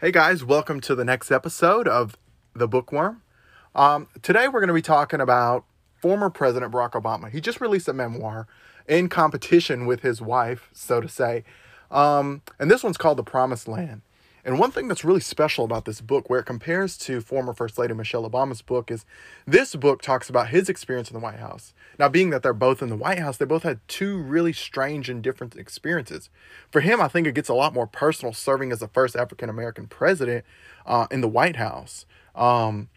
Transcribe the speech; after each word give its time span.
Hey 0.00 0.12
guys, 0.12 0.44
welcome 0.44 0.80
to 0.82 0.94
the 0.94 1.04
next 1.04 1.32
episode 1.32 1.88
of 1.88 2.16
The 2.54 2.68
Bookworm. 2.68 3.20
Um, 3.74 4.06
today 4.22 4.46
we're 4.46 4.60
going 4.60 4.68
to 4.68 4.72
be 4.72 4.80
talking 4.80 5.20
about 5.20 5.64
former 5.96 6.30
President 6.30 6.72
Barack 6.72 6.92
Obama. 6.92 7.28
He 7.28 7.40
just 7.40 7.60
released 7.60 7.88
a 7.88 7.92
memoir 7.92 8.46
in 8.86 9.08
competition 9.08 9.86
with 9.86 10.02
his 10.02 10.22
wife, 10.22 10.70
so 10.72 11.00
to 11.00 11.08
say. 11.08 11.42
Um, 11.90 12.42
and 12.60 12.70
this 12.70 12.84
one's 12.84 12.96
called 12.96 13.18
The 13.18 13.24
Promised 13.24 13.66
Land. 13.66 14.02
And 14.44 14.58
one 14.58 14.70
thing 14.70 14.88
that's 14.88 15.04
really 15.04 15.20
special 15.20 15.64
about 15.64 15.84
this 15.84 16.00
book, 16.00 16.30
where 16.30 16.40
it 16.40 16.46
compares 16.46 16.96
to 16.98 17.20
former 17.20 17.52
First 17.52 17.78
Lady 17.78 17.94
Michelle 17.94 18.28
Obama's 18.28 18.62
book, 18.62 18.90
is 18.90 19.04
this 19.46 19.74
book 19.74 20.00
talks 20.00 20.28
about 20.28 20.48
his 20.48 20.68
experience 20.68 21.10
in 21.10 21.14
the 21.14 21.20
White 21.20 21.38
House. 21.40 21.74
Now, 21.98 22.08
being 22.08 22.30
that 22.30 22.42
they're 22.42 22.52
both 22.52 22.80
in 22.80 22.88
the 22.88 22.96
White 22.96 23.18
House, 23.18 23.36
they 23.36 23.44
both 23.44 23.64
had 23.64 23.80
two 23.88 24.18
really 24.18 24.52
strange 24.52 25.08
and 25.08 25.22
different 25.22 25.56
experiences. 25.56 26.30
For 26.70 26.80
him, 26.80 27.00
I 27.00 27.08
think 27.08 27.26
it 27.26 27.34
gets 27.34 27.48
a 27.48 27.54
lot 27.54 27.74
more 27.74 27.86
personal 27.86 28.32
serving 28.32 28.72
as 28.72 28.80
the 28.80 28.88
first 28.88 29.16
African 29.16 29.50
American 29.50 29.86
president 29.86 30.44
uh, 30.86 31.06
in 31.10 31.20
the 31.20 31.28
White 31.28 31.56
House. 31.56 32.06
Um, 32.34 32.88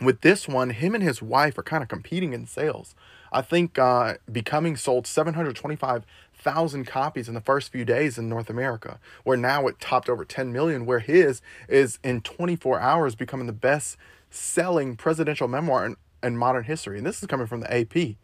with 0.00 0.20
this 0.22 0.48
one, 0.48 0.70
him 0.70 0.94
and 0.94 1.02
his 1.02 1.22
wife 1.22 1.56
are 1.58 1.62
kind 1.62 1.82
of 1.82 1.88
competing 1.88 2.32
in 2.32 2.46
sales. 2.46 2.94
I 3.32 3.42
think 3.42 3.78
uh, 3.78 4.14
Becoming 4.30 4.76
sold 4.76 5.06
725 5.06 6.04
thousand 6.44 6.84
copies 6.86 7.26
in 7.26 7.34
the 7.34 7.40
first 7.40 7.72
few 7.72 7.84
days 7.84 8.18
in 8.18 8.28
North 8.28 8.50
America, 8.50 9.00
where 9.24 9.36
now 9.36 9.66
it 9.66 9.80
topped 9.80 10.08
over 10.10 10.24
10 10.24 10.52
million, 10.52 10.84
where 10.84 10.98
his 10.98 11.40
is 11.68 11.98
in 12.04 12.20
24 12.20 12.78
hours 12.78 13.14
becoming 13.14 13.46
the 13.46 13.52
best 13.52 13.96
selling 14.30 14.94
presidential 14.94 15.48
memoir 15.48 15.86
in, 15.86 15.96
in 16.22 16.36
modern 16.36 16.64
history. 16.64 16.98
And 16.98 17.06
this 17.06 17.22
is 17.22 17.26
coming 17.26 17.46
from 17.46 17.60
the 17.60 17.74
AP. 17.74 18.16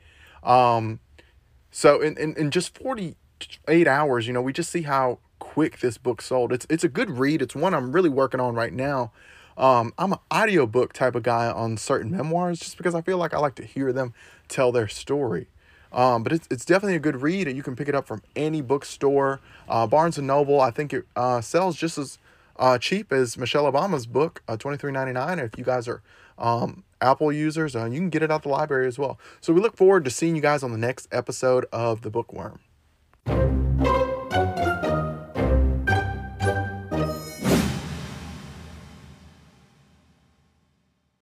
Um, 0.49 1.01
so 1.71 2.01
in, 2.01 2.17
in, 2.19 2.37
in 2.37 2.51
just 2.51 2.77
48 2.79 3.89
hours, 3.89 4.27
you 4.27 4.33
know, 4.33 4.43
we 4.43 4.53
just 4.53 4.71
see 4.71 4.83
how 4.83 5.19
quick 5.39 5.81
this 5.81 5.97
book 5.97 6.21
sold. 6.21 6.53
It's 6.53 6.67
it's 6.69 6.85
a 6.85 6.89
good 6.89 7.11
read. 7.11 7.41
It's 7.43 7.55
one 7.55 7.75
I'm 7.75 7.93
really 7.93 8.11
working 8.11 8.41
on 8.41 8.55
right 8.55 8.73
now. 8.73 9.13
Um, 9.57 9.93
I'm 9.99 10.13
an 10.13 10.19
audiobook 10.33 10.93
type 10.93 11.15
of 11.15 11.23
guy 11.23 11.51
on 11.51 11.77
certain 11.77 12.11
memoirs 12.11 12.61
just 12.61 12.77
because 12.77 12.95
I 12.95 13.03
feel 13.03 13.19
like 13.19 13.35
I 13.35 13.39
like 13.39 13.55
to 13.57 13.65
hear 13.65 13.93
them 13.93 14.15
tell 14.49 14.73
their 14.73 14.89
story. 14.89 15.49
Um, 15.93 16.23
but 16.23 16.33
it's, 16.33 16.47
it's 16.51 16.65
definitely 16.65 16.97
a 16.97 17.01
good 17.01 17.21
read, 17.21 17.49
and 17.49 17.57
you 17.57 17.63
can 17.63 17.75
pick 17.75 17.89
it 17.89 17.95
up 17.95 18.07
from 18.07 18.23
any 18.37 18.63
bookstore. 18.63 19.41
Uh, 19.69 19.87
Barnes 19.87 20.19
and 20.19 20.27
Noble, 20.27 20.61
I 20.61 20.71
think 20.71 20.93
it 20.93 21.05
uh, 21.17 21.41
sells 21.41 21.77
just 21.77 21.99
as 21.99 22.19
uh, 22.57 22.79
cheap 22.79 23.13
as 23.13 23.37
Michelle 23.37 23.71
Obama's 23.71 24.07
book, 24.07 24.43
uh, 24.47 24.57
twenty 24.57 24.77
three 24.77 24.93
ninety 24.93 25.13
nine. 25.13 25.39
If 25.41 25.59
you 25.59 25.65
guys 25.65 25.89
are 25.89 26.01
um, 26.39 26.85
Apple 27.01 27.33
users, 27.33 27.75
uh, 27.75 27.87
you 27.87 27.99
can 27.99 28.09
get 28.09 28.23
it 28.23 28.31
out 28.31 28.45
the 28.45 28.49
library 28.51 28.87
as 28.87 28.99
well. 28.99 29.19
So 29.41 29.53
we 29.53 29.61
look 29.61 29.77
forward 29.77 30.05
to 30.05 30.11
seeing 30.11 30.37
you 30.37 30.43
guys 30.43 30.63
on 30.63 30.71
the 30.71 30.79
next 30.79 31.09
episode 31.11 31.67
of 31.73 32.03
The 32.03 32.11
Bookworm. 32.11 32.61